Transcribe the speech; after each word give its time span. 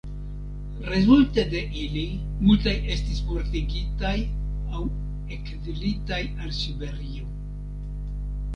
Rezulte 0.91 1.43
de 1.51 1.59
ili 1.81 2.05
multaj 2.47 2.73
estis 2.95 3.19
mortigitaj 3.27 4.15
aŭ 4.79 4.83
ekzilitaj 5.37 6.21
al 6.47 6.57
Siberio. 6.63 7.31